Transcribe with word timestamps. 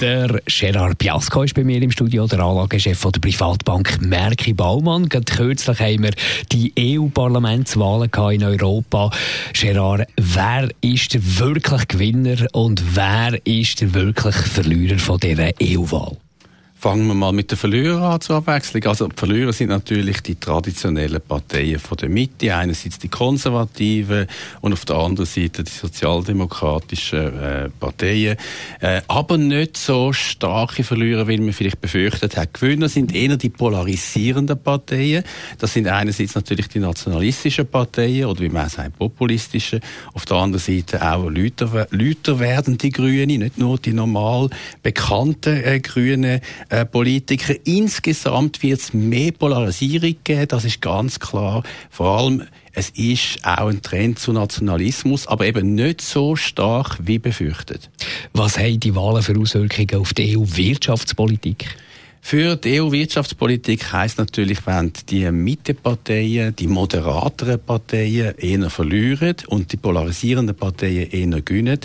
der 0.00 0.40
Gerard 0.46 0.98
Piasco 0.98 1.42
ist 1.42 1.54
bei 1.54 1.64
mir 1.64 1.82
im 1.82 1.90
Studio, 1.90 2.26
der 2.26 2.40
Anlagechef 2.40 3.00
der 3.00 3.20
Privatbank 3.20 4.00
Merki 4.00 4.52
Baumann. 4.52 5.08
Gerade 5.08 5.24
kürzlich 5.24 5.80
haben 5.80 6.02
wir 6.04 6.12
die 6.52 6.72
EU-Parlamentswahlen 6.78 8.10
in 8.32 8.44
Europa. 8.44 9.10
Gerard, 9.52 10.08
wer 10.16 10.68
ist 10.80 11.14
der 11.14 11.20
wirklich 11.38 11.88
Gewinner 11.88 12.46
und 12.52 12.82
wer 12.94 13.38
ist 13.44 13.80
der 13.80 13.94
wirklich 13.94 14.36
Verlierer 14.36 14.98
von 14.98 15.18
dieser 15.18 15.50
EU-Wahl? 15.60 16.16
Fangen 16.80 17.08
wir 17.08 17.14
mal 17.14 17.32
mit 17.32 17.50
den 17.50 17.58
Verlierern 17.58 18.04
an 18.04 18.20
zur 18.20 18.36
Abwechslung. 18.36 18.84
Also 18.84 19.08
die 19.08 19.16
Verlierer 19.16 19.52
sind 19.52 19.70
natürlich 19.70 20.20
die 20.20 20.36
traditionellen 20.36 21.20
Parteien 21.20 21.80
von 21.80 21.96
der 21.96 22.08
Mitte. 22.08 22.54
Einerseits 22.54 23.00
die 23.00 23.08
Konservativen 23.08 24.28
und 24.60 24.72
auf 24.72 24.84
der 24.84 24.94
anderen 24.94 25.26
Seite 25.26 25.64
die 25.64 25.72
sozialdemokratischen 25.72 27.36
äh, 27.36 27.68
Parteien. 27.80 28.36
Äh, 28.78 29.02
aber 29.08 29.38
nicht 29.38 29.76
so 29.76 30.12
starke 30.12 30.84
Verlierer, 30.84 31.26
wie 31.26 31.38
man 31.38 31.52
vielleicht 31.52 31.80
befürchtet 31.80 32.36
hat. 32.36 32.54
Gewinner 32.54 32.88
sind 32.88 33.12
eher 33.12 33.36
die 33.36 33.48
polarisierenden 33.48 34.62
Parteien. 34.62 35.24
Das 35.58 35.72
sind 35.72 35.88
einerseits 35.88 36.36
natürlich 36.36 36.68
die 36.68 36.78
nationalistischen 36.78 37.66
Parteien 37.66 38.26
oder 38.26 38.40
wie 38.42 38.50
man 38.50 38.68
sagt, 38.68 38.96
populistische. 38.96 39.80
Auf 40.14 40.26
der 40.26 40.36
anderen 40.36 40.62
Seite 40.62 41.02
auch 41.02 41.28
Lüter, 41.28 41.88
Lüter 41.90 42.38
werdende 42.38 42.90
Grüne, 42.90 43.36
nicht 43.36 43.58
nur 43.58 43.78
die 43.78 43.92
normal 43.92 44.48
bekannten 44.84 45.56
äh, 45.56 45.80
Grünen 45.80 46.40
äh, 46.68 46.84
Politiker. 46.84 47.54
Insgesamt 47.64 48.62
wird 48.62 48.80
es 48.80 48.94
mehr 48.94 49.32
Polarisierung 49.32 50.16
geben, 50.24 50.48
das 50.48 50.64
ist 50.64 50.80
ganz 50.80 51.18
klar. 51.18 51.62
Vor 51.90 52.18
allem, 52.18 52.42
es 52.72 52.90
ist 52.90 53.44
auch 53.44 53.68
ein 53.68 53.82
Trend 53.82 54.18
zu 54.18 54.32
Nationalismus, 54.32 55.26
aber 55.26 55.46
eben 55.46 55.74
nicht 55.74 56.00
so 56.00 56.36
stark 56.36 56.98
wie 57.02 57.18
befürchtet. 57.18 57.90
Was 58.32 58.58
haben 58.58 58.80
die 58.80 58.94
Wahlen 58.94 59.22
für 59.22 59.38
Auswirkungen 59.38 60.00
auf 60.00 60.14
die 60.14 60.36
EU-Wirtschaftspolitik? 60.36 61.66
Für 62.20 62.56
die 62.56 62.80
EU-Wirtschaftspolitik 62.80 63.92
heisst 63.92 64.18
natürlich, 64.18 64.66
wenn 64.66 64.92
die 65.08 65.30
Mitteparteien, 65.30 66.54
die 66.54 66.66
moderateren 66.66 67.58
Parteien 67.58 68.34
eher 68.36 68.68
verlieren 68.68 69.36
und 69.46 69.72
die 69.72 69.78
polarisierenden 69.78 70.54
Parteien 70.54 71.10
eher 71.10 71.40
gewinnen, 71.40 71.80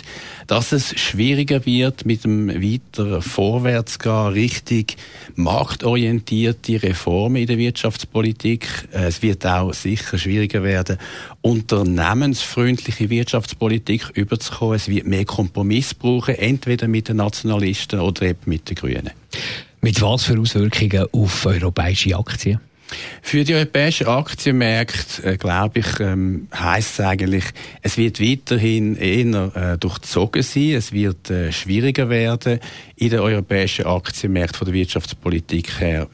dass 0.46 0.72
es 0.72 0.98
schwieriger 1.00 1.64
wird 1.64 2.04
mit 2.04 2.24
dem 2.24 2.48
weiteren 2.48 3.22
Vorwärtsgehen 3.22 4.28
richtig 4.28 4.96
marktorientierte 5.36 6.82
Reformen 6.82 7.36
in 7.36 7.46
der 7.46 7.58
Wirtschaftspolitik. 7.58 8.68
Es 8.92 9.22
wird 9.22 9.46
auch 9.46 9.72
sicher 9.72 10.18
schwieriger 10.18 10.62
werden, 10.62 10.98
unternehmensfreundliche 11.40 13.08
Wirtschaftspolitik 13.08 14.10
überzukommen. 14.14 14.76
Es 14.76 14.88
wird 14.88 15.06
mehr 15.06 15.24
Kompromiss 15.24 15.94
brauchen, 15.94 16.34
entweder 16.34 16.86
mit 16.86 17.08
den 17.08 17.16
Nationalisten 17.16 18.00
oder 18.00 18.22
eben 18.22 18.40
mit 18.44 18.68
den 18.68 18.74
Grünen. 18.76 19.10
Mit 19.84 20.00
was 20.00 20.24
für 20.24 20.40
Auswirkungen 20.40 21.06
auf 21.12 21.44
europäische 21.44 22.16
Aktien? 22.16 22.58
Für 23.20 23.44
die 23.44 23.54
europäischen 23.54 24.06
Aktienmärkte, 24.06 25.22
äh, 25.22 25.36
glaube 25.36 25.80
ich, 25.80 26.00
ähm, 26.00 26.48
heißt 26.54 27.00
es 27.00 27.04
eigentlich, 27.04 27.44
es 27.82 27.98
wird 27.98 28.18
weiterhin 28.18 28.96
eher 28.96 29.54
äh, 29.54 29.76
durchzogen 29.76 30.42
sein. 30.42 30.70
Es 30.70 30.92
wird 30.92 31.28
äh, 31.28 31.52
schwieriger 31.52 32.08
werden, 32.08 32.60
in 32.96 33.10
den 33.10 33.20
europäischen 33.20 33.84
Aktienmärkten 33.84 34.56
von 34.56 34.64
der 34.68 34.74
Wirtschaftspolitik 34.74 35.78
her 35.78 36.08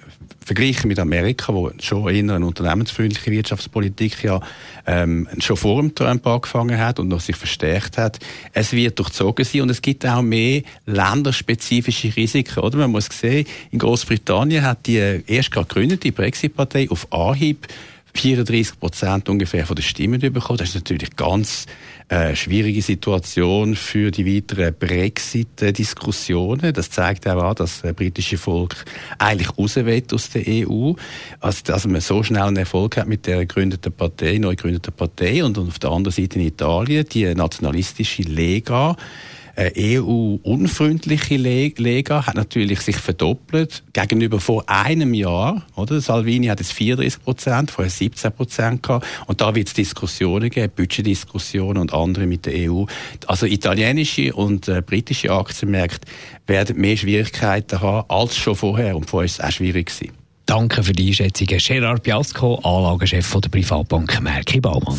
verglichen 0.50 0.88
mit 0.88 0.98
Amerika, 0.98 1.54
wo 1.54 1.70
schon 1.78 2.12
eher 2.12 2.34
eine 2.34 2.44
unternehmensfreundliche 2.44 3.30
Wirtschaftspolitik 3.30 4.24
ja 4.24 4.40
ähm, 4.84 5.28
schon 5.38 5.56
vor 5.56 5.80
dem 5.80 5.94
Trump 5.94 6.26
angefangen 6.26 6.76
hat 6.76 6.98
und 6.98 7.06
noch 7.06 7.20
sich 7.20 7.36
verstärkt 7.36 7.98
hat. 7.98 8.18
Es 8.52 8.72
wird 8.72 8.98
durchzogen 8.98 9.44
sein 9.44 9.60
und 9.60 9.70
es 9.70 9.80
gibt 9.80 10.04
auch 10.04 10.22
mehr 10.22 10.62
länderspezifische 10.86 12.16
Risiken. 12.16 12.58
Oder 12.64 12.78
man 12.78 12.90
muss 12.90 13.06
sehen, 13.12 13.46
in 13.70 13.78
Großbritannien 13.78 14.64
hat 14.64 14.88
die 14.88 15.22
erst 15.24 15.52
gerade 15.52 15.68
gegründete 15.68 16.10
Brexit-Partei 16.10 16.90
auf 16.90 17.12
Anhieb 17.12 17.68
34 18.14 18.78
Prozent 18.78 19.28
ungefähr 19.28 19.66
von 19.66 19.76
den 19.76 19.82
Stimmen 19.82 20.20
bekommen. 20.20 20.58
Das 20.58 20.70
ist 20.70 20.74
natürlich 20.76 21.16
ganz 21.16 21.66
äh, 22.08 22.34
schwierige 22.34 22.82
Situation 22.82 23.76
für 23.76 24.10
die 24.10 24.26
weiteren 24.26 24.74
Brexit-Diskussionen. 24.74 26.72
Das 26.72 26.90
zeigt 26.90 27.28
auch 27.28 27.42
an, 27.42 27.54
dass 27.54 27.82
das 27.82 27.94
britische 27.94 28.36
Volk 28.36 28.84
eigentlich 29.18 29.56
raus 29.56 29.76
will 29.76 30.02
aus 30.12 30.30
der 30.30 30.42
EU. 30.46 30.94
Also, 31.40 31.62
dass 31.64 31.86
man 31.86 32.00
so 32.00 32.22
schnell 32.22 32.42
einen 32.42 32.56
Erfolg 32.56 32.96
hat 32.96 33.06
mit 33.06 33.26
der 33.26 33.38
gegründeten 33.46 33.92
Partei, 33.92 34.38
neu 34.38 34.56
gegründeten 34.56 34.92
Partei 34.92 35.44
und 35.44 35.56
auf 35.56 35.78
der 35.78 35.90
anderen 35.90 36.12
Seite 36.12 36.38
in 36.38 36.46
Italien 36.46 37.06
die 37.08 37.32
nationalistische 37.34 38.22
Lega 38.22 38.96
EU-unfreundliche 39.76 41.36
Lega 41.36 42.26
hat 42.26 42.34
natürlich 42.34 42.80
sich 42.80 42.96
verdoppelt 42.96 43.82
gegenüber 43.92 44.40
vor 44.40 44.64
einem 44.68 45.14
Jahr. 45.14 45.66
Oder? 45.76 46.00
Salvini 46.00 46.46
hat 46.46 46.60
jetzt 46.60 46.72
34 46.72 47.22
Prozent, 47.22 47.70
vorher 47.70 47.90
17 47.90 48.32
Prozent 48.32 48.82
gehabt. 48.82 49.06
Und 49.26 49.40
da 49.40 49.54
wird 49.54 49.68
es 49.68 49.74
Diskussionen 49.74 50.50
geben, 50.50 50.72
Budgetdiskussionen 50.74 51.78
und 51.78 51.92
andere 51.92 52.26
mit 52.26 52.46
der 52.46 52.70
EU. 52.70 52.84
Also 53.26 53.46
italienische 53.46 54.34
und 54.34 54.68
äh, 54.68 54.82
britische 54.82 55.30
Aktienmärkte 55.30 56.06
werden 56.46 56.80
mehr 56.80 56.96
Schwierigkeiten 56.96 57.80
haben 57.80 58.08
als 58.08 58.36
schon 58.36 58.56
vorher. 58.56 58.96
Und 58.96 59.10
vorher 59.10 59.26
ist 59.26 59.40
es 59.40 59.44
auch 59.44 59.50
schwierig 59.50 59.86
gewesen. 59.86 60.12
Danke 60.46 60.82
für 60.82 60.92
die 60.92 61.08
Einschätzung. 61.08 61.46
Gerard 61.46 62.02
Piasco, 62.02 62.56
Anlagechef 62.56 63.40
der 63.40 63.48
Privatbank 63.48 64.20
Merki 64.20 64.60
Baumann. 64.60 64.98